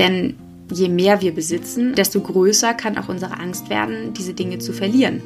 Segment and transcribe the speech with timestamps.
[0.00, 0.34] Denn
[0.72, 5.20] je mehr wir besitzen, desto größer kann auch unsere Angst werden, diese Dinge zu verlieren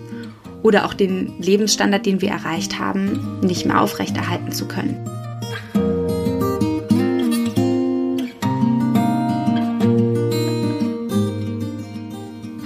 [0.65, 4.97] oder auch den Lebensstandard, den wir erreicht haben, nicht mehr aufrechterhalten zu können.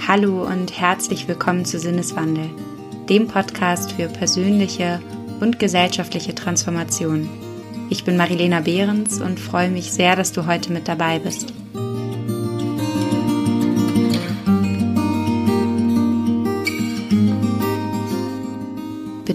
[0.07, 2.49] Hallo und herzlich willkommen zu Sinneswandel,
[3.07, 4.99] dem Podcast für persönliche
[5.41, 7.29] und gesellschaftliche Transformation.
[7.91, 11.53] Ich bin Marilena Behrens und freue mich sehr, dass du heute mit dabei bist.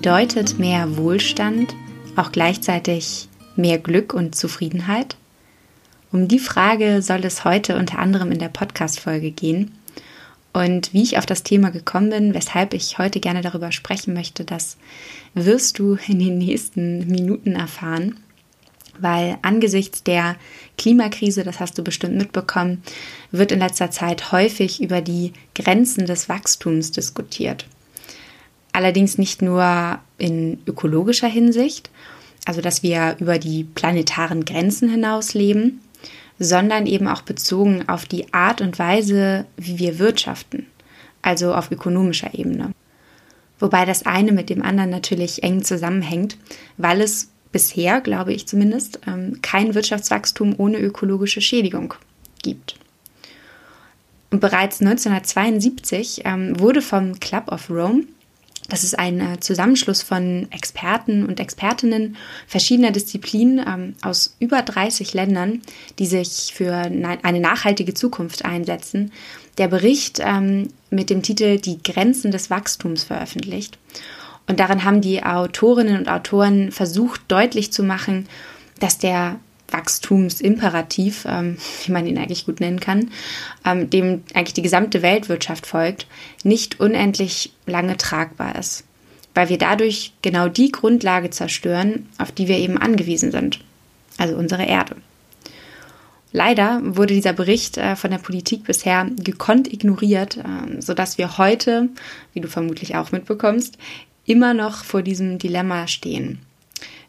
[0.04, 1.74] Bedeutet mehr Wohlstand
[2.14, 3.26] auch gleichzeitig
[3.56, 5.16] mehr Glück und Zufriedenheit?
[6.12, 9.70] Um die Frage soll es heute unter anderem in der Podcast-Folge gehen.
[10.52, 14.44] Und wie ich auf das Thema gekommen bin, weshalb ich heute gerne darüber sprechen möchte,
[14.44, 14.76] das
[15.32, 18.20] wirst du in den nächsten Minuten erfahren.
[18.98, 20.36] Weil angesichts der
[20.76, 22.82] Klimakrise, das hast du bestimmt mitbekommen,
[23.30, 27.64] wird in letzter Zeit häufig über die Grenzen des Wachstums diskutiert.
[28.74, 31.90] Allerdings nicht nur in ökologischer Hinsicht,
[32.44, 35.80] also dass wir über die planetaren Grenzen hinaus leben,
[36.40, 40.66] sondern eben auch bezogen auf die Art und Weise, wie wir wirtschaften,
[41.22, 42.72] also auf ökonomischer Ebene.
[43.60, 46.36] Wobei das eine mit dem anderen natürlich eng zusammenhängt,
[46.76, 51.94] weil es bisher, glaube ich zumindest, ähm, kein Wirtschaftswachstum ohne ökologische Schädigung
[52.42, 52.74] gibt.
[54.32, 58.06] Und bereits 1972 ähm, wurde vom Club of Rome
[58.68, 65.12] das ist ein äh, Zusammenschluss von Experten und Expertinnen verschiedener Disziplinen ähm, aus über 30
[65.12, 65.62] Ländern,
[65.98, 69.12] die sich für eine nachhaltige Zukunft einsetzen.
[69.58, 73.78] Der Bericht ähm, mit dem Titel Die Grenzen des Wachstums veröffentlicht.
[74.46, 78.28] Und darin haben die Autorinnen und Autoren versucht deutlich zu machen,
[78.80, 83.10] dass der Wachstumsimperativ, ähm, wie man ihn eigentlich gut nennen kann,
[83.64, 86.06] ähm, dem eigentlich die gesamte Weltwirtschaft folgt,
[86.42, 88.84] nicht unendlich lange tragbar ist,
[89.34, 93.60] weil wir dadurch genau die Grundlage zerstören, auf die wir eben angewiesen sind,
[94.18, 94.96] also unsere Erde.
[96.36, 101.90] Leider wurde dieser Bericht äh, von der Politik bisher gekonnt ignoriert, äh, sodass wir heute,
[102.32, 103.78] wie du vermutlich auch mitbekommst,
[104.26, 106.40] immer noch vor diesem Dilemma stehen.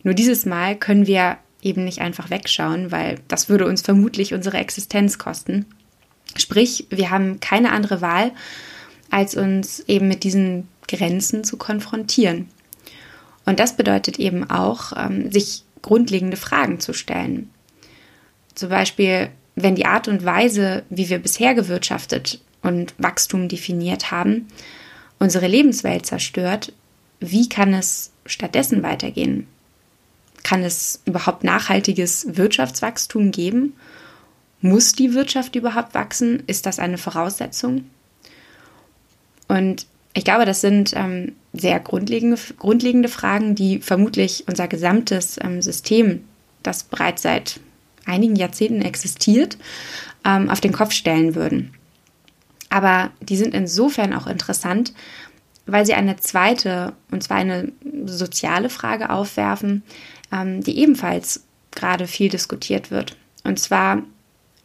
[0.03, 4.57] Nur dieses Mal können wir eben nicht einfach wegschauen, weil das würde uns vermutlich unsere
[4.57, 5.65] Existenz kosten.
[6.37, 8.31] Sprich, wir haben keine andere Wahl,
[9.09, 12.49] als uns eben mit diesen Grenzen zu konfrontieren.
[13.45, 17.49] Und das bedeutet eben auch, ähm, sich grundlegende Fragen zu stellen.
[18.53, 24.47] Zum Beispiel, wenn die Art und Weise, wie wir bisher gewirtschaftet und Wachstum definiert haben,
[25.19, 26.73] unsere Lebenswelt zerstört,
[27.19, 29.47] wie kann es stattdessen weitergehen?
[30.45, 33.73] Kann es überhaupt nachhaltiges Wirtschaftswachstum geben?
[34.61, 36.43] Muss die Wirtschaft überhaupt wachsen?
[36.45, 37.89] Ist das eine Voraussetzung?
[39.47, 45.63] Und ich glaube, das sind ähm, sehr grundlegende, grundlegende Fragen, die vermutlich unser gesamtes ähm,
[45.63, 46.23] System,
[46.61, 47.59] das bereits seit
[48.05, 49.57] einigen Jahrzehnten existiert,
[50.23, 51.73] ähm, auf den Kopf stellen würden.
[52.69, 54.93] Aber die sind insofern auch interessant,
[55.65, 57.71] weil sie eine zweite, und zwar eine
[58.05, 59.81] soziale Frage aufwerfen,
[60.35, 63.15] ähm, die ebenfalls gerade viel diskutiert wird.
[63.43, 64.03] Und zwar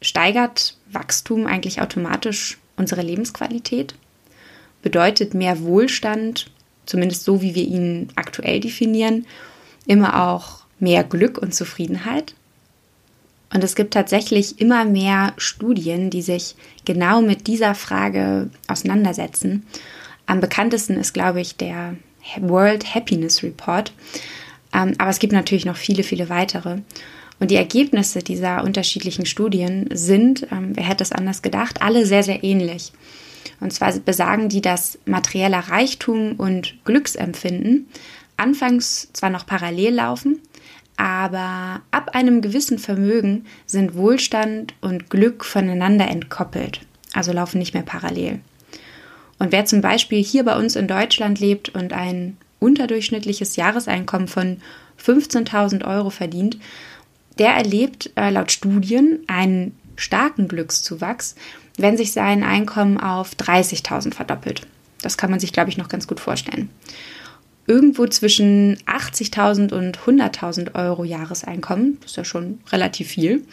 [0.02, 3.94] steigert Wachstum eigentlich automatisch unsere Lebensqualität?
[4.82, 6.50] Bedeutet mehr Wohlstand,
[6.86, 9.26] zumindest so wie wir ihn aktuell definieren,
[9.86, 12.34] immer auch mehr Glück und Zufriedenheit?
[13.52, 16.54] Und es gibt tatsächlich immer mehr Studien, die sich
[16.84, 19.66] genau mit dieser Frage auseinandersetzen.
[20.26, 21.96] Am bekanntesten ist, glaube ich, der
[22.38, 23.92] World Happiness Report,
[24.72, 26.78] aber es gibt natürlich noch viele, viele weitere.
[27.38, 32.22] Und die Ergebnisse dieser unterschiedlichen Studien sind, ähm, wer hätte es anders gedacht, alle sehr,
[32.22, 32.92] sehr ähnlich.
[33.60, 37.88] Und zwar besagen die, dass materieller Reichtum und Glücksempfinden
[38.36, 40.40] anfangs zwar noch parallel laufen,
[40.96, 46.80] aber ab einem gewissen Vermögen sind Wohlstand und Glück voneinander entkoppelt,
[47.14, 48.40] also laufen nicht mehr parallel.
[49.38, 54.58] Und wer zum Beispiel hier bei uns in Deutschland lebt und ein unterdurchschnittliches Jahreseinkommen von
[55.02, 56.58] 15.000 Euro verdient,
[57.38, 61.34] der erlebt äh, laut Studien einen starken Glückszuwachs,
[61.76, 64.66] wenn sich sein Einkommen auf 30.000 verdoppelt.
[65.02, 66.68] Das kann man sich, glaube ich, noch ganz gut vorstellen.
[67.66, 73.44] Irgendwo zwischen 80.000 und 100.000 Euro Jahreseinkommen, das ist ja schon relativ viel,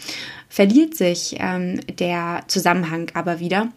[0.50, 3.70] verliert sich ähm, der Zusammenhang aber wieder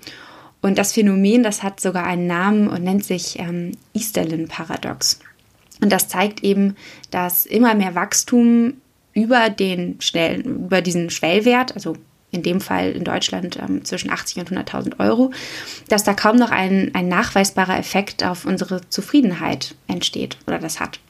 [0.62, 5.20] und das Phänomen, das hat sogar einen Namen und nennt sich ähm, Easterlin-Paradox.
[5.80, 6.76] Und das zeigt eben,
[7.10, 8.74] dass immer mehr Wachstum
[9.14, 11.96] über den schnellen, über diesen Schwellwert, also
[12.30, 15.32] in dem Fall in Deutschland ähm, zwischen 80 und 100.000 Euro,
[15.88, 21.00] dass da kaum noch ein, ein nachweisbarer Effekt auf unsere Zufriedenheit entsteht oder das hat.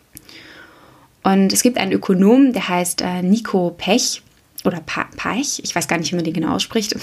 [1.22, 4.22] Und es gibt einen Ökonom, der heißt äh, Nico Pech
[4.66, 6.94] oder pa Pech, ich weiß gar nicht, wie man den genau ausspricht.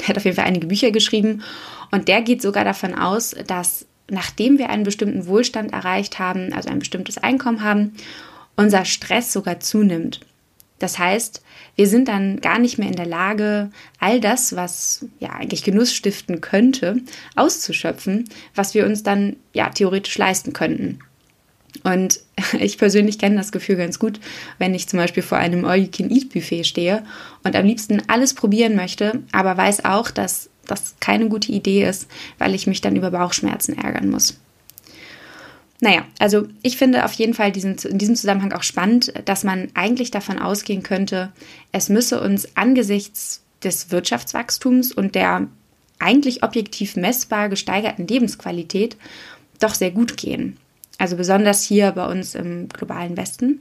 [0.00, 1.42] der hat auf jeden Fall einige Bücher geschrieben
[1.90, 6.68] und der geht sogar davon aus, dass nachdem wir einen bestimmten Wohlstand erreicht haben, also
[6.68, 7.94] ein bestimmtes Einkommen haben,
[8.56, 10.20] unser Stress sogar zunimmt.
[10.78, 11.42] Das heißt,
[11.76, 15.94] wir sind dann gar nicht mehr in der Lage, all das, was ja eigentlich Genuss
[15.94, 17.00] stiften könnte,
[17.36, 20.98] auszuschöpfen, was wir uns dann ja theoretisch leisten könnten.
[21.82, 22.20] Und
[22.58, 24.20] ich persönlich kenne das Gefühl ganz gut,
[24.58, 27.04] wenn ich zum Beispiel vor einem All-You-Can-Eat-Buffet stehe
[27.42, 32.08] und am liebsten alles probieren möchte, aber weiß auch, dass das keine gute Idee ist,
[32.38, 34.38] weil ich mich dann über Bauchschmerzen ärgern muss.
[35.80, 39.68] Naja, also ich finde auf jeden Fall diesen, in diesem Zusammenhang auch spannend, dass man
[39.74, 41.32] eigentlich davon ausgehen könnte,
[41.72, 45.48] es müsse uns angesichts des Wirtschaftswachstums und der
[45.98, 48.96] eigentlich objektiv messbar gesteigerten Lebensqualität
[49.60, 50.56] doch sehr gut gehen.
[50.98, 53.60] Also besonders hier bei uns im globalen Westen.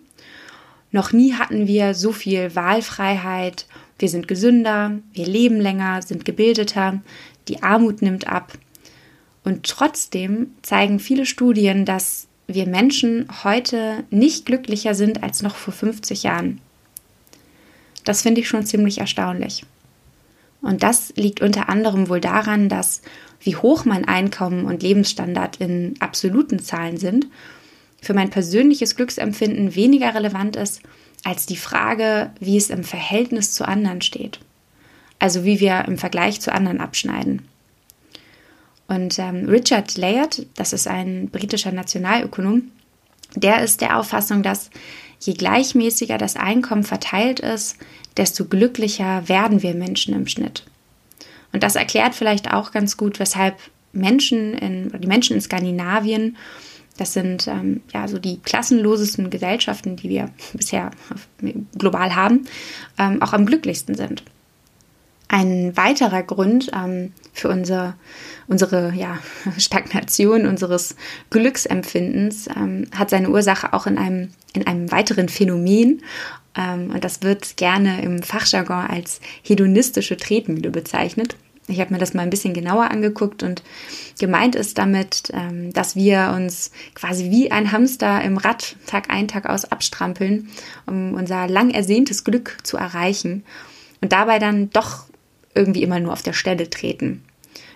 [0.92, 3.66] Noch nie hatten wir so viel Wahlfreiheit.
[3.98, 7.02] Wir sind gesünder, wir leben länger, sind gebildeter,
[7.48, 8.54] die Armut nimmt ab.
[9.44, 15.74] Und trotzdem zeigen viele Studien, dass wir Menschen heute nicht glücklicher sind als noch vor
[15.74, 16.62] 50 Jahren.
[18.04, 19.66] Das finde ich schon ziemlich erstaunlich.
[20.62, 23.02] Und das liegt unter anderem wohl daran, dass
[23.44, 27.28] wie hoch mein Einkommen und Lebensstandard in absoluten Zahlen sind,
[28.02, 30.82] für mein persönliches Glücksempfinden weniger relevant ist
[31.24, 34.40] als die Frage, wie es im Verhältnis zu anderen steht.
[35.20, 37.48] Also wie wir im Vergleich zu anderen abschneiden.
[38.88, 42.64] Und ähm, Richard Layard, das ist ein britischer Nationalökonom,
[43.36, 44.70] der ist der Auffassung, dass
[45.20, 47.78] je gleichmäßiger das Einkommen verteilt ist,
[48.18, 50.66] desto glücklicher werden wir Menschen im Schnitt.
[51.54, 53.56] Und das erklärt vielleicht auch ganz gut, weshalb
[53.94, 56.36] Menschen in, die Menschen in Skandinavien,
[56.98, 60.92] das sind ähm, ja so die klassenlosesten Gesellschaften, die wir bisher
[61.78, 62.46] global haben,
[63.00, 64.24] ähm, auch am glücklichsten sind.
[65.28, 67.96] Ein weiterer Grund ähm, für unser,
[68.48, 69.18] unsere ja,
[69.58, 70.96] Stagnation unseres
[71.32, 76.04] Glücksempfindens ähm, hat seine Ursache auch in einem, in einem weiteren Phänomen.
[76.56, 81.36] Ähm, und das wird gerne im Fachjargon als hedonistische Tretmühle bezeichnet.
[81.68, 83.64] Ich habe mir das mal ein bisschen genauer angeguckt und
[84.20, 89.28] gemeint ist damit, ähm, dass wir uns quasi wie ein Hamster im Rad Tag ein,
[89.28, 90.50] Tag aus abstrampeln,
[90.86, 93.44] um unser lang ersehntes Glück zu erreichen
[94.02, 95.06] und dabei dann doch
[95.56, 97.24] irgendwie immer nur auf der Stelle treten.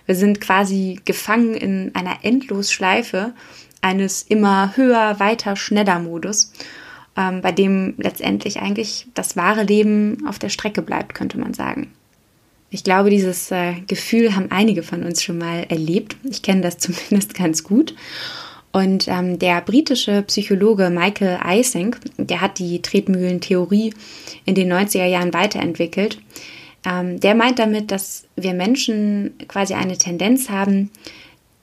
[0.04, 3.34] Wir sind quasi gefangen in einer Endlosschleife
[3.80, 6.52] eines immer höher, weiter, schneller Modus,
[7.16, 11.92] ähm, bei dem letztendlich eigentlich das wahre Leben auf der Strecke bleibt, könnte man sagen.
[12.70, 16.16] Ich glaube, dieses äh, Gefühl haben einige von uns schon mal erlebt.
[16.28, 17.94] Ich kenne das zumindest ganz gut.
[18.70, 23.94] Und ähm, der britische Psychologe Michael Ising, der hat die Tretmühlentheorie
[24.44, 26.18] in den 90er Jahren weiterentwickelt.
[26.84, 30.90] Ähm, der meint damit, dass wir Menschen quasi eine Tendenz haben,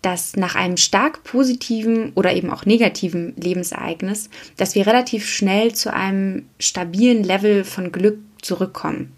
[0.01, 5.93] dass nach einem stark positiven oder eben auch negativen Lebensereignis, dass wir relativ schnell zu
[5.93, 9.11] einem stabilen Level von Glück zurückkommen.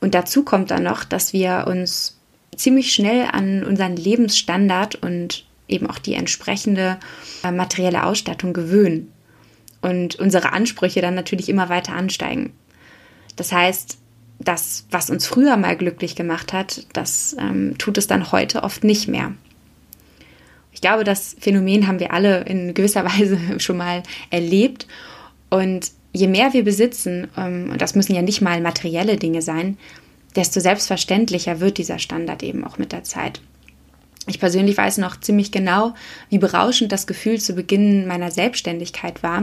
[0.00, 2.18] Und dazu kommt dann noch, dass wir uns
[2.56, 6.98] ziemlich schnell an unseren Lebensstandard und eben auch die entsprechende
[7.44, 9.12] äh, materielle Ausstattung gewöhnen
[9.80, 12.52] und unsere Ansprüche dann natürlich immer weiter ansteigen.
[13.36, 13.98] Das heißt,
[14.40, 18.84] das, was uns früher mal glücklich gemacht hat, das ähm, tut es dann heute oft
[18.84, 19.32] nicht mehr.
[20.72, 24.86] Ich glaube, das Phänomen haben wir alle in gewisser Weise schon mal erlebt
[25.50, 29.78] und je mehr wir besitzen, ähm, und das müssen ja nicht mal materielle Dinge sein,
[30.36, 33.40] desto selbstverständlicher wird dieser Standard eben auch mit der Zeit.
[34.26, 35.94] Ich persönlich weiß noch ziemlich genau,
[36.28, 39.42] wie berauschend das Gefühl zu Beginn meiner Selbstständigkeit war,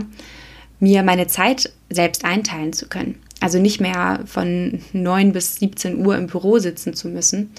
[0.80, 3.20] mir meine Zeit selbst einteilen zu können.
[3.40, 7.52] Also nicht mehr von 9 bis 17 Uhr im Büro sitzen zu müssen.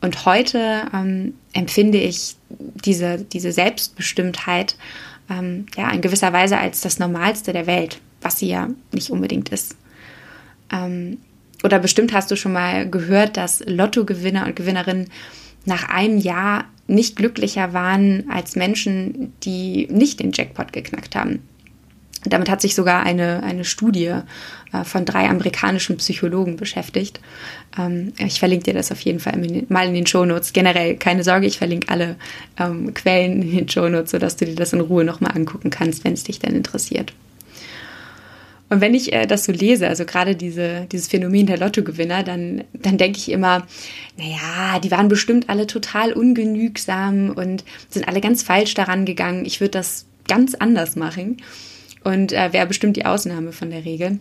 [0.00, 4.76] Und heute ähm, empfinde ich diese, diese Selbstbestimmtheit
[5.28, 9.50] ähm, ja, in gewisser Weise als das Normalste der Welt was sie ja nicht unbedingt
[9.50, 9.76] ist.
[10.72, 11.18] Ähm,
[11.62, 15.08] oder bestimmt hast du schon mal gehört, dass Lottogewinner und Gewinnerinnen
[15.66, 21.40] nach einem Jahr nicht glücklicher waren als Menschen, die nicht den Jackpot geknackt haben.
[22.24, 24.14] Damit hat sich sogar eine, eine Studie
[24.72, 27.20] äh, von drei amerikanischen Psychologen beschäftigt.
[27.78, 30.52] Ähm, ich verlinke dir das auf jeden Fall mal in den Shownotes.
[30.52, 32.16] Generell, keine Sorge, ich verlinke alle
[32.58, 36.12] ähm, Quellen in den Shownotes, sodass du dir das in Ruhe nochmal angucken kannst, wenn
[36.12, 37.14] es dich dann interessiert.
[38.70, 42.64] Und wenn ich äh, das so lese, also gerade diese, dieses Phänomen der Lottogewinner, dann,
[42.72, 43.66] dann denke ich immer,
[44.16, 49.44] naja, die waren bestimmt alle total ungenügsam und sind alle ganz falsch daran gegangen.
[49.44, 51.38] Ich würde das ganz anders machen
[52.04, 54.20] und äh, wäre bestimmt die Ausnahme von der Regel,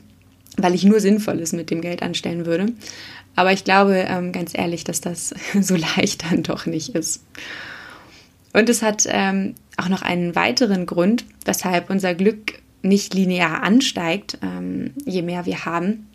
[0.57, 2.73] weil ich nur Sinnvolles mit dem Geld anstellen würde.
[3.35, 7.23] Aber ich glaube ähm, ganz ehrlich, dass das so leicht dann doch nicht ist.
[8.51, 14.37] Und es hat ähm, auch noch einen weiteren Grund, weshalb unser Glück nicht linear ansteigt,
[14.41, 16.07] ähm, je mehr wir haben.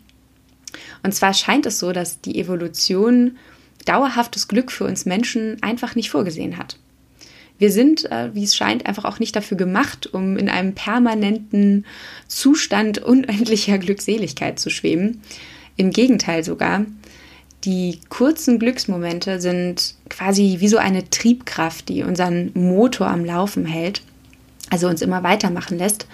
[1.03, 3.37] Und zwar scheint es so, dass die Evolution
[3.85, 6.77] dauerhaftes Glück für uns Menschen einfach nicht vorgesehen hat.
[7.57, 11.85] Wir sind, äh, wie es scheint, einfach auch nicht dafür gemacht, um in einem permanenten
[12.27, 15.21] Zustand unendlicher Glückseligkeit zu schweben.
[15.77, 16.85] Im Gegenteil sogar.
[17.63, 24.01] Die kurzen Glücksmomente sind quasi wie so eine Triebkraft, die unseren Motor am Laufen hält,
[24.69, 26.05] also uns immer weitermachen lässt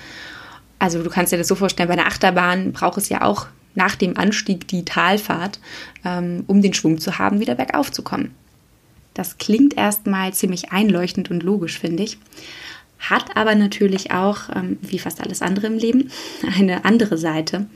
[0.81, 3.45] also du kannst dir das so vorstellen, bei einer Achterbahn braucht es ja auch
[3.75, 5.59] nach dem Anstieg die Talfahrt,
[6.03, 8.33] ähm, um den Schwung zu haben, wieder bergauf zu kommen.
[9.13, 12.17] Das klingt erstmal ziemlich einleuchtend und logisch, finde ich.
[12.97, 16.09] Hat aber natürlich auch, ähm, wie fast alles andere im Leben,
[16.57, 17.67] eine andere Seite.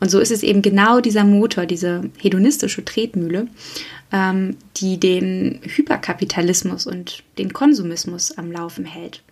[0.00, 3.46] Und so ist es eben genau dieser Motor, diese hedonistische Tretmühle,
[4.10, 9.22] ähm, die den Hyperkapitalismus und den Konsumismus am Laufen hält.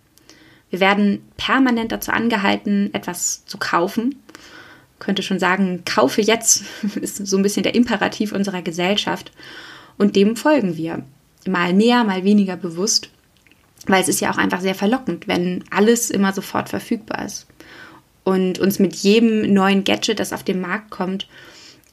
[0.70, 4.22] Wir werden permanent dazu angehalten, etwas zu kaufen.
[4.94, 6.64] Ich könnte schon sagen, kaufe jetzt
[7.00, 9.32] ist so ein bisschen der Imperativ unserer Gesellschaft.
[9.98, 11.04] Und dem folgen wir.
[11.46, 13.10] Mal mehr, mal weniger bewusst.
[13.86, 17.46] Weil es ist ja auch einfach sehr verlockend, wenn alles immer sofort verfügbar ist.
[18.24, 21.26] Und uns mit jedem neuen Gadget, das auf den Markt kommt,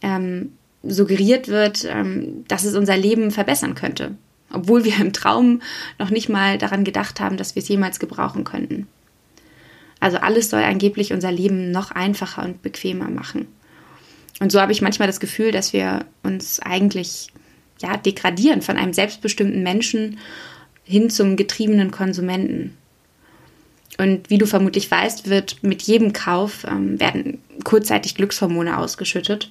[0.01, 0.51] ähm,
[0.83, 4.15] suggeriert wird, ähm, dass es unser Leben verbessern könnte
[4.51, 5.61] obwohl wir im Traum
[5.99, 8.87] noch nicht mal daran gedacht haben, dass wir es jemals gebrauchen könnten.
[9.99, 13.47] Also alles soll angeblich unser Leben noch einfacher und bequemer machen.
[14.39, 17.29] Und so habe ich manchmal das Gefühl, dass wir uns eigentlich
[17.79, 20.19] ja, degradieren von einem selbstbestimmten Menschen
[20.83, 22.77] hin zum getriebenen Konsumenten.
[23.97, 29.49] Und wie du vermutlich weißt, wird mit jedem Kauf ähm, werden kurzzeitig Glückshormone ausgeschüttet.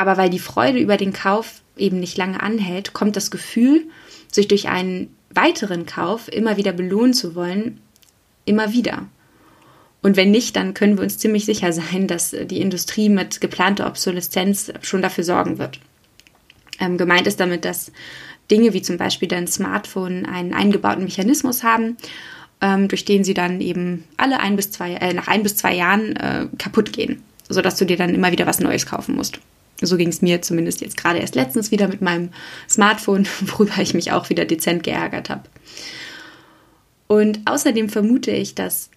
[0.00, 3.86] Aber weil die Freude über den Kauf eben nicht lange anhält, kommt das Gefühl,
[4.32, 7.82] sich durch einen weiteren Kauf immer wieder belohnen zu wollen,
[8.46, 9.08] immer wieder.
[10.00, 13.86] Und wenn nicht, dann können wir uns ziemlich sicher sein, dass die Industrie mit geplanter
[13.86, 15.80] Obsoleszenz schon dafür sorgen wird.
[16.78, 17.92] Ähm, gemeint ist damit, dass
[18.50, 21.98] Dinge wie zum Beispiel dein Smartphone einen eingebauten Mechanismus haben,
[22.62, 25.74] ähm, durch den sie dann eben alle ein bis zwei, äh, nach ein bis zwei
[25.74, 29.40] Jahren äh, kaputt gehen, sodass du dir dann immer wieder was Neues kaufen musst.
[29.82, 32.30] So ging es mir zumindest jetzt gerade erst letztens wieder mit meinem
[32.68, 35.42] Smartphone, worüber ich mich auch wieder dezent geärgert habe.
[37.06, 38.90] Und außerdem vermute ich, dass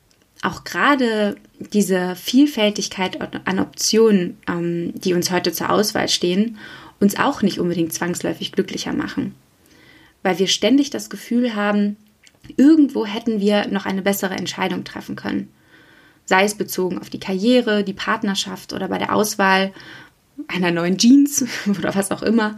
[0.43, 6.57] auch gerade diese Vielfältigkeit an Optionen, ähm, die uns heute zur Auswahl stehen,
[6.99, 9.35] uns auch nicht unbedingt zwangsläufig glücklicher machen.
[10.21, 11.97] Weil wir ständig das Gefühl haben,
[12.57, 15.49] irgendwo hätten wir noch eine bessere Entscheidung treffen können.
[16.25, 19.73] Sei es bezogen auf die Karriere, die Partnerschaft oder bei der Auswahl
[20.47, 22.57] einer neuen Jeans oder was auch immer.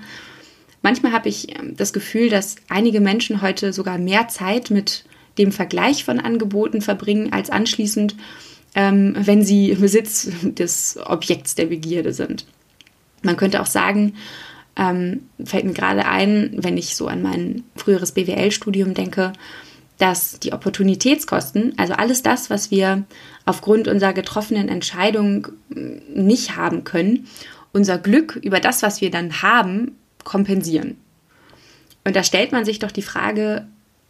[0.82, 5.06] Manchmal habe ich ähm, das Gefühl, dass einige Menschen heute sogar mehr Zeit mit
[5.38, 8.16] dem Vergleich von Angeboten verbringen, als anschließend,
[8.76, 12.46] ähm, wenn sie im Besitz des Objekts der Begierde sind.
[13.24, 14.14] Man könnte auch sagen,
[14.76, 19.34] ähm, fällt mir gerade ein, wenn ich so an mein früheres BWL-Studium denke,
[19.98, 23.06] dass die Opportunitätskosten, also alles das, was wir
[23.46, 25.48] aufgrund unserer getroffenen Entscheidung
[26.14, 27.28] nicht haben können
[27.76, 30.96] unser Glück über das, was wir dann haben, kompensieren.
[32.06, 33.68] Und da stellt man sich doch die Frage,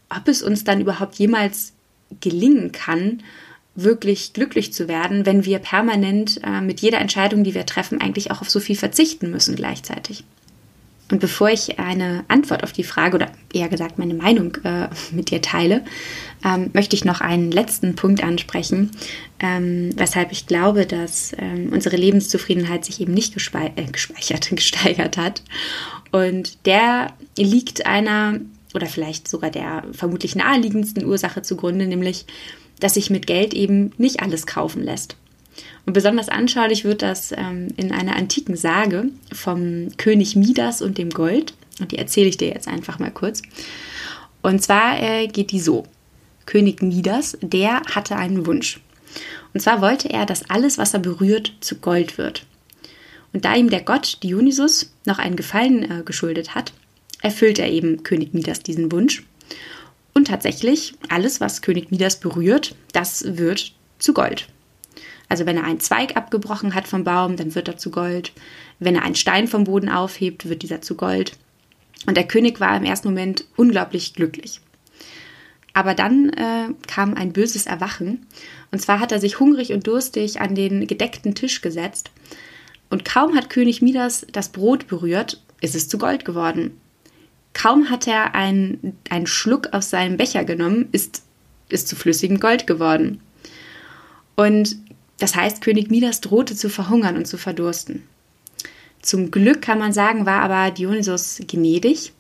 [0.10, 1.74] ob es uns dann überhaupt jemals
[2.22, 3.24] gelingen kann,
[3.74, 8.30] wirklich glücklich zu werden, wenn wir permanent äh, mit jeder Entscheidung, die wir treffen, eigentlich
[8.30, 10.24] auch auf so viel verzichten müssen gleichzeitig.
[11.12, 15.30] Und bevor ich eine Antwort auf die Frage oder eher gesagt meine Meinung äh, mit
[15.30, 15.86] dir teile,
[16.44, 18.90] ähm, möchte ich noch einen letzten Punkt ansprechen,
[19.40, 25.18] ähm, weshalb ich glaube, dass ähm, unsere Lebenszufriedenheit sich eben nicht gespei äh, gespeichert, gesteigert
[25.18, 25.44] hat.
[26.12, 28.40] Und der liegt einer
[28.74, 32.26] oder vielleicht sogar der vermutlich naheliegendsten Ursache zugrunde, nämlich,
[32.80, 35.18] dass sich mit Geld eben nicht alles kaufen lässt.
[35.86, 41.12] Und besonders anschaulich wird das ähm, in einer antiken Sage vom König Midas und dem
[41.12, 41.54] Gold.
[41.80, 43.42] Und die erzähle ich dir jetzt einfach mal kurz.
[44.42, 45.86] Und zwar äh, geht die so.
[46.46, 48.80] König Midas, der hatte einen Wunsch.
[49.54, 52.46] Und zwar wollte er, dass alles, was er berührt, zu Gold wird.
[53.34, 56.74] Und da ihm der Gott Dionysus noch einen Gefallen äh, geschuldet hat,
[57.22, 59.24] erfüllt er eben König Midas diesen Wunsch.
[60.14, 64.48] Und tatsächlich, alles, was König Midas berührt, das wird zu Gold.
[65.30, 68.32] Also wenn er einen Zweig abgebrochen hat vom Baum, dann wird er zu Gold.
[68.80, 71.38] Wenn er einen Stein vom Boden aufhebt, wird dieser zu Gold.
[72.06, 74.62] Und der König war im ersten Moment unglaublich glücklich.
[75.74, 78.26] Aber dann äh, kam ein böses Erwachen.
[78.72, 82.12] Und zwar hat er sich hungrig und durstig an den gedeckten Tisch gesetzt.
[82.90, 86.80] Und kaum hat König Midas das Brot berührt, ist es zu Gold geworden.
[87.54, 91.24] Kaum hat er einen, einen Schluck aus seinem Becher genommen, ist
[91.70, 93.22] es zu flüssigem Gold geworden.
[94.36, 94.78] Und
[95.20, 98.04] das heißt, König Midas drohte zu verhungern und zu verdursten.
[99.02, 102.14] Zum Glück kann man sagen, war aber Dionysos gnädig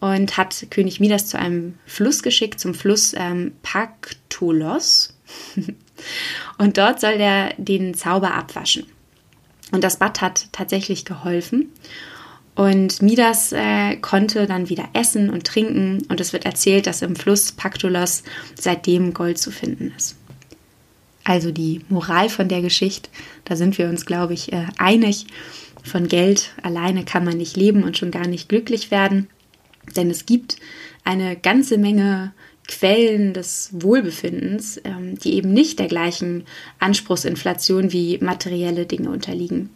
[0.00, 5.16] und hat König Midas zu einem Fluss geschickt, zum Fluss ähm, Paktolos.
[6.58, 8.86] und dort soll er den Zauber abwaschen.
[9.72, 11.72] Und das Bad hat tatsächlich geholfen.
[12.54, 16.06] Und Midas äh, konnte dann wieder essen und trinken.
[16.08, 18.22] Und es wird erzählt, dass im Fluss Paktolos
[18.54, 20.17] seitdem Gold zu finden ist.
[21.28, 23.10] Also die Moral von der Geschichte,
[23.44, 25.26] da sind wir uns, glaube ich, äh, einig.
[25.84, 29.28] Von Geld alleine kann man nicht leben und schon gar nicht glücklich werden.
[29.94, 30.56] Denn es gibt
[31.04, 32.32] eine ganze Menge
[32.66, 36.44] Quellen des Wohlbefindens, ähm, die eben nicht der gleichen
[36.78, 39.68] Anspruchsinflation wie materielle Dinge unterliegen.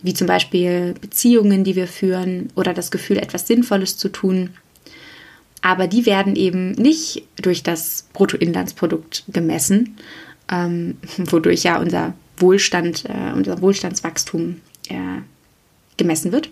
[0.00, 4.54] Wie zum Beispiel Beziehungen, die wir führen oder das Gefühl, etwas Sinnvolles zu tun.
[5.60, 9.98] Aber die werden eben nicht durch das Bruttoinlandsprodukt gemessen,
[10.50, 15.22] ähm, wodurch ja unser Wohlstand, äh, unser Wohlstandswachstum äh,
[15.96, 16.50] gemessen wird.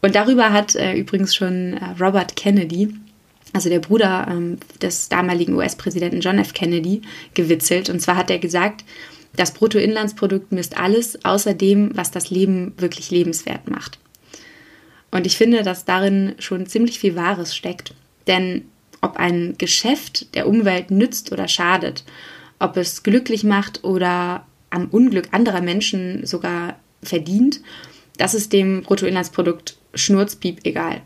[0.00, 2.92] Und darüber hat äh, übrigens schon äh, Robert Kennedy,
[3.52, 6.54] also der Bruder ähm, des damaligen US-Präsidenten John F.
[6.54, 7.02] Kennedy,
[7.34, 7.90] gewitzelt.
[7.90, 8.84] Und zwar hat er gesagt,
[9.36, 13.98] das Bruttoinlandsprodukt misst alles außer dem, was das Leben wirklich lebenswert macht.
[15.10, 17.94] Und ich finde, dass darin schon ziemlich viel Wahres steckt.
[18.26, 18.64] Denn
[19.00, 22.04] ob ein Geschäft der Umwelt nützt oder schadet,
[22.62, 27.60] ob es glücklich macht oder am Unglück anderer Menschen sogar verdient,
[28.16, 31.02] das ist dem Bruttoinlandsprodukt Schnurzpiep egal.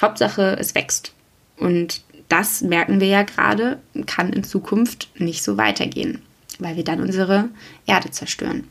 [0.00, 1.12] Hauptsache, es wächst.
[1.56, 6.22] Und das merken wir ja gerade, kann in Zukunft nicht so weitergehen,
[6.58, 7.48] weil wir dann unsere
[7.86, 8.68] Erde zerstören.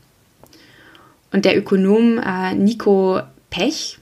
[1.32, 3.98] Und der Ökonom äh, Nico Pech,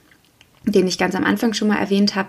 [0.64, 2.28] den ich ganz am Anfang schon mal erwähnt habe,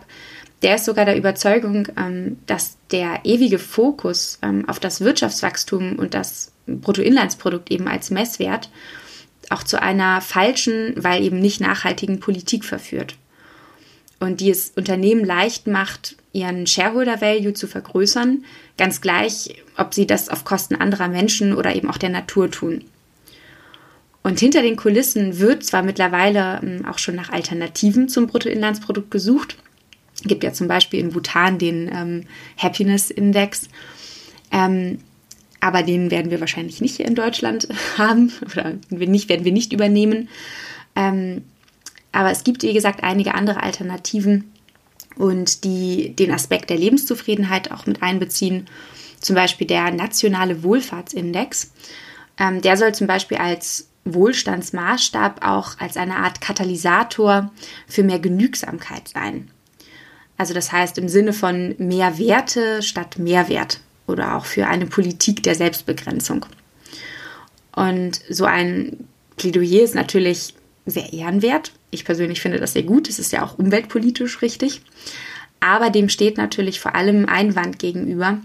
[0.62, 6.14] der ist sogar der Überzeugung, ähm, dass der ewige Fokus ähm, auf das Wirtschaftswachstum und
[6.14, 8.70] das Bruttoinlandsprodukt eben als Messwert
[9.50, 13.16] auch zu einer falschen, weil eben nicht nachhaltigen Politik verführt
[14.20, 18.46] und die es Unternehmen leicht macht, ihren Shareholder Value zu vergrößern,
[18.78, 22.84] ganz gleich, ob sie das auf Kosten anderer Menschen oder eben auch der Natur tun.
[24.24, 29.58] Und hinter den Kulissen wird zwar mittlerweile ähm, auch schon nach Alternativen zum Bruttoinlandsprodukt gesucht.
[30.24, 32.24] Gibt ja zum Beispiel in Bhutan den ähm,
[32.58, 33.70] Happiness Index.
[34.52, 35.00] Ähm,
[35.60, 39.74] aber den werden wir wahrscheinlich nicht hier in Deutschland haben oder nicht, werden wir nicht
[39.74, 40.30] übernehmen.
[40.96, 41.44] Ähm,
[42.12, 44.52] aber es gibt, wie gesagt, einige andere Alternativen
[45.18, 48.68] und die den Aspekt der Lebenszufriedenheit auch mit einbeziehen.
[49.20, 51.72] Zum Beispiel der nationale Wohlfahrtsindex.
[52.40, 57.52] Ähm, der soll zum Beispiel als Wohlstandsmaßstab auch als eine Art Katalysator
[57.88, 59.52] für mehr Genügsamkeit sein.
[60.38, 65.44] Also das heißt im Sinne von mehr Werte statt Mehrwert oder auch für eine Politik
[65.44, 66.46] der Selbstbegrenzung.
[67.76, 71.74] Und so ein Plädoyer ist natürlich sehr ehrenwert.
[71.92, 73.10] Ich persönlich finde das sehr gut.
[73.10, 74.82] Es ist ja auch umweltpolitisch richtig.
[75.60, 78.40] Aber dem steht natürlich vor allem Einwand gegenüber,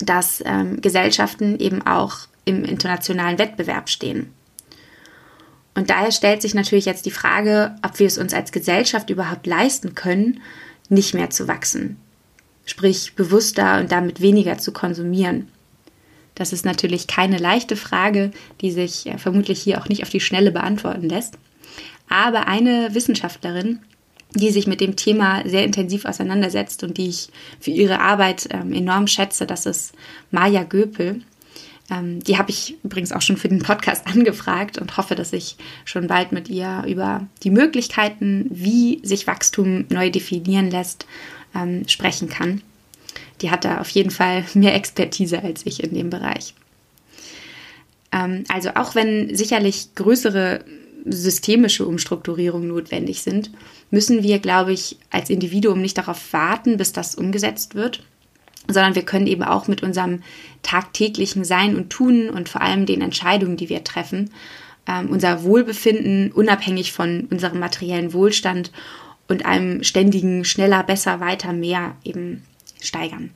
[0.00, 4.32] dass ähm, Gesellschaften eben auch im internationalen Wettbewerb stehen.
[5.74, 9.46] Und daher stellt sich natürlich jetzt die Frage, ob wir es uns als Gesellschaft überhaupt
[9.46, 10.40] leisten können,
[10.88, 11.96] nicht mehr zu wachsen.
[12.64, 15.48] Sprich, bewusster und damit weniger zu konsumieren.
[16.34, 20.20] Das ist natürlich keine leichte Frage, die sich äh, vermutlich hier auch nicht auf die
[20.20, 21.38] Schnelle beantworten lässt.
[22.08, 23.80] Aber eine Wissenschaftlerin,
[24.34, 28.72] die sich mit dem Thema sehr intensiv auseinandersetzt und die ich für ihre Arbeit ähm,
[28.72, 29.94] enorm schätze, das ist
[30.30, 31.22] Maja Göpel.
[31.90, 35.56] Ähm, die habe ich übrigens auch schon für den Podcast angefragt und hoffe, dass ich
[35.84, 41.06] schon bald mit ihr über die Möglichkeiten, wie sich Wachstum neu definieren lässt,
[41.54, 42.62] ähm, sprechen kann.
[43.40, 46.54] Die hat da auf jeden Fall mehr Expertise als ich in dem Bereich.
[48.12, 50.64] Ähm, also auch wenn sicherlich größere
[51.04, 53.50] systemische Umstrukturierungen notwendig sind,
[53.90, 58.02] müssen wir, glaube ich, als Individuum nicht darauf warten, bis das umgesetzt wird,
[58.68, 60.22] sondern wir können eben auch mit unserem
[60.62, 64.30] tagtäglichen Sein und Tun und vor allem den Entscheidungen, die wir treffen,
[64.86, 68.70] ähm, unser Wohlbefinden unabhängig von unserem materiellen Wohlstand
[69.26, 72.44] und einem ständigen schneller, besser, weiter, mehr eben
[72.80, 73.30] steigern.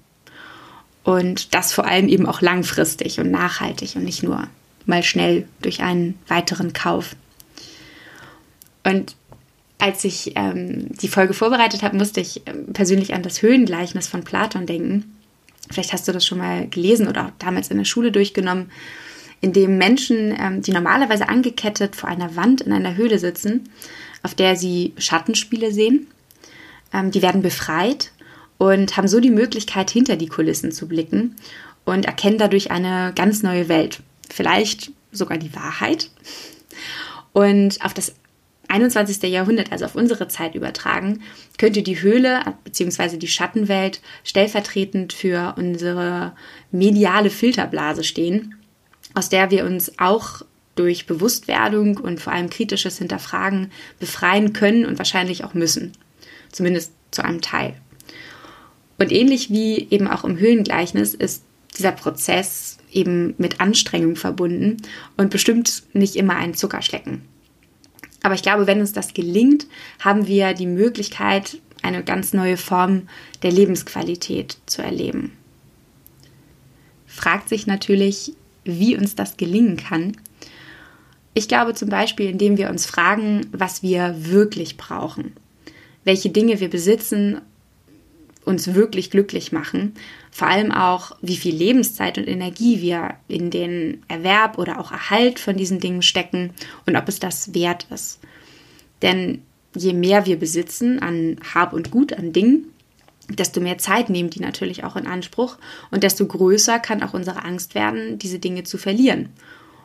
[1.05, 4.47] Und das vor allem eben auch langfristig und nachhaltig und nicht nur
[4.87, 7.17] mal schnell durch einen weiteren Kauf.
[8.85, 9.17] Und
[9.79, 14.23] als ich ähm, die Folge vorbereitet habe, musste ich ähm, persönlich an das Höhlengleichnis von
[14.23, 15.17] Platon denken.
[15.71, 18.71] Vielleicht hast du das schon mal gelesen oder auch damals in der Schule durchgenommen,
[19.41, 23.69] in dem Menschen, ähm, die normalerweise angekettet vor einer Wand in einer Höhle sitzen,
[24.23, 26.07] auf der sie Schattenspiele sehen.
[26.93, 28.13] Ähm, die werden befreit
[28.59, 31.37] und haben so die Möglichkeit, hinter die Kulissen zu blicken
[31.85, 34.01] und erkennen dadurch eine ganz neue Welt.
[34.31, 36.11] Vielleicht sogar die Wahrheit.
[37.33, 38.15] Und auf das
[38.73, 39.23] 21.
[39.31, 41.23] Jahrhundert, also auf unsere Zeit übertragen,
[41.59, 43.19] könnte die Höhle bzw.
[43.19, 46.33] die Schattenwelt stellvertretend für unsere
[46.71, 48.55] mediale Filterblase stehen,
[49.13, 50.43] aus der wir uns auch
[50.75, 55.93] durch Bewusstwerdung und vor allem kritisches Hinterfragen befreien können und wahrscheinlich auch müssen.
[56.51, 57.75] Zumindest zu einem Teil.
[58.99, 61.45] Und ähnlich wie eben auch im Höhlengleichnis ist
[61.77, 64.79] dieser Prozess eben mit Anstrengung verbunden
[65.19, 67.32] und bestimmt nicht immer ein Zuckerschlecken.
[68.23, 69.67] Aber ich glaube, wenn uns das gelingt,
[69.99, 73.09] haben wir die Möglichkeit, eine ganz neue Form
[73.43, 75.33] der Lebensqualität zu erleben.
[77.07, 78.33] Fragt sich natürlich,
[78.65, 80.17] wie uns das gelingen kann.
[81.35, 85.33] Ich glaube zum Beispiel, indem wir uns fragen, was wir wirklich brauchen,
[86.05, 87.41] welche Dinge wir besitzen,
[88.45, 89.95] uns wirklich glücklich machen.
[90.31, 95.39] Vor allem auch, wie viel Lebenszeit und Energie wir in den Erwerb oder auch Erhalt
[95.39, 96.51] von diesen Dingen stecken
[96.87, 98.21] und ob es das wert ist.
[99.03, 99.43] Denn
[99.77, 102.67] je mehr wir besitzen an Hab und Gut, an Dingen,
[103.29, 105.57] desto mehr Zeit nehmen die natürlich auch in Anspruch
[105.91, 109.29] und desto größer kann auch unsere Angst werden, diese Dinge zu verlieren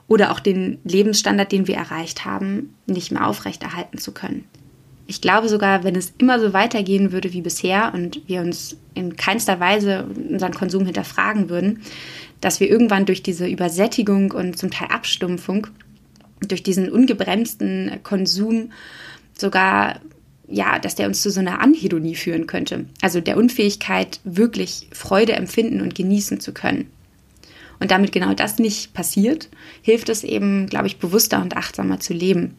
[0.08, 4.46] oder auch den Lebensstandard, den wir erreicht haben, nicht mehr aufrechterhalten zu können.
[5.10, 9.16] Ich glaube sogar, wenn es immer so weitergehen würde wie bisher und wir uns in
[9.16, 11.82] keinster Weise unseren Konsum hinterfragen würden,
[12.42, 15.68] dass wir irgendwann durch diese Übersättigung und zum Teil Abstumpfung,
[16.46, 18.74] durch diesen ungebremsten Konsum
[19.38, 20.02] sogar,
[20.50, 22.86] ja, dass der uns zu so einer Anhedonie führen könnte.
[23.02, 26.92] Also der Unfähigkeit, wirklich Freude empfinden und genießen zu können.
[27.80, 29.50] Und damit genau das nicht passiert,
[29.82, 32.56] hilft es eben, glaube ich, bewusster und achtsamer zu leben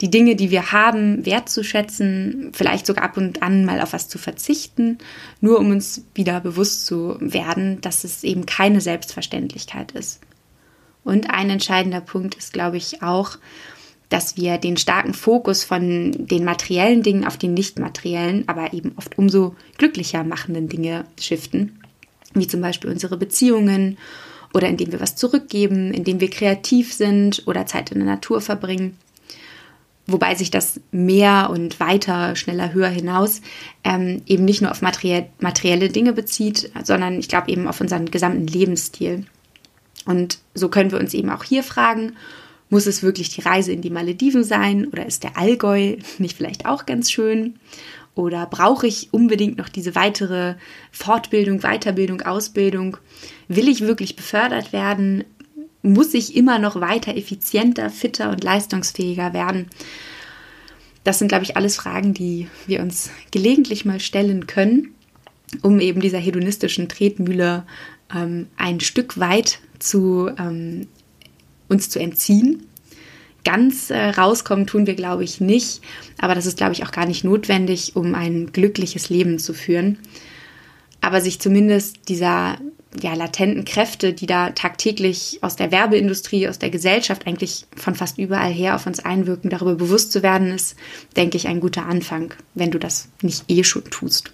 [0.00, 4.18] die Dinge, die wir haben, wertzuschätzen, vielleicht sogar ab und an mal auf was zu
[4.18, 4.98] verzichten,
[5.40, 10.20] nur um uns wieder bewusst zu werden, dass es eben keine Selbstverständlichkeit ist.
[11.02, 13.38] Und ein entscheidender Punkt ist, glaube ich, auch,
[14.08, 18.92] dass wir den starken Fokus von den materiellen Dingen auf die nicht materiellen, aber eben
[18.96, 21.80] oft umso glücklicher machenden Dinge shiften,
[22.34, 23.96] wie zum Beispiel unsere Beziehungen
[24.52, 28.96] oder indem wir was zurückgeben, indem wir kreativ sind oder Zeit in der Natur verbringen
[30.06, 33.40] wobei sich das mehr und weiter, schneller, höher hinaus
[33.84, 38.10] ähm, eben nicht nur auf materiell, materielle Dinge bezieht, sondern ich glaube eben auf unseren
[38.10, 39.26] gesamten Lebensstil.
[40.04, 42.12] Und so können wir uns eben auch hier fragen,
[42.68, 46.66] muss es wirklich die Reise in die Malediven sein oder ist der Allgäu nicht vielleicht
[46.66, 47.58] auch ganz schön?
[48.14, 50.54] Oder brauche ich unbedingt noch diese weitere
[50.90, 52.96] Fortbildung, Weiterbildung, Ausbildung?
[53.46, 55.24] Will ich wirklich befördert werden?
[55.86, 59.68] Muss ich immer noch weiter effizienter, fitter und leistungsfähiger werden?
[61.04, 64.94] Das sind, glaube ich, alles Fragen, die wir uns gelegentlich mal stellen können,
[65.62, 67.64] um eben dieser hedonistischen Tretmühle
[68.14, 70.88] ähm, ein Stück weit zu ähm,
[71.68, 72.66] uns zu entziehen.
[73.44, 75.80] Ganz äh, rauskommen tun wir, glaube ich, nicht,
[76.18, 79.98] aber das ist, glaube ich, auch gar nicht notwendig, um ein glückliches Leben zu führen.
[81.00, 82.58] Aber sich zumindest dieser
[83.02, 88.18] ja, latenten Kräfte, die da tagtäglich aus der Werbeindustrie, aus der Gesellschaft eigentlich von fast
[88.18, 90.76] überall her auf uns einwirken, darüber bewusst zu werden, ist,
[91.16, 94.32] denke ich, ein guter Anfang, wenn du das nicht eh schon tust.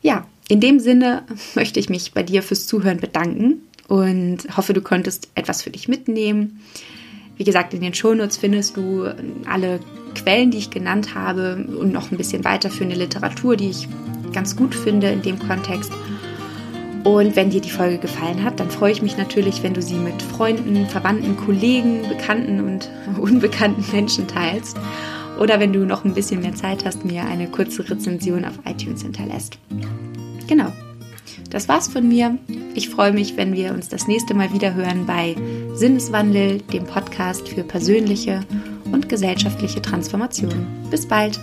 [0.00, 4.80] Ja, in dem Sinne möchte ich mich bei dir fürs Zuhören bedanken und hoffe, du
[4.80, 6.60] konntest etwas für dich mitnehmen.
[7.36, 9.12] Wie gesagt, in den Shownotes findest du
[9.46, 9.80] alle
[10.14, 13.88] Quellen, die ich genannt habe und noch ein bisschen weiterführende Literatur, die ich
[14.32, 15.92] ganz gut finde in dem Kontext.
[17.04, 19.96] Und wenn dir die Folge gefallen hat, dann freue ich mich natürlich, wenn du sie
[19.96, 22.90] mit Freunden, Verwandten, Kollegen, Bekannten und
[23.20, 24.76] unbekannten Menschen teilst.
[25.38, 29.02] Oder wenn du noch ein bisschen mehr Zeit hast, mir eine kurze Rezension auf iTunes
[29.02, 29.58] hinterlässt.
[30.46, 30.72] Genau.
[31.50, 32.38] Das war's von mir.
[32.74, 35.36] Ich freue mich, wenn wir uns das nächste Mal wieder hören bei
[35.74, 38.40] Sinneswandel, dem Podcast für persönliche
[38.92, 40.66] und gesellschaftliche Transformation.
[40.90, 41.38] Bis bald.